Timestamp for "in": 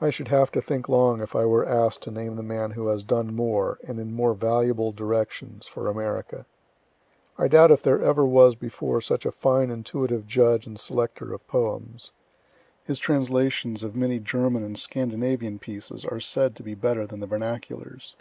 4.00-4.12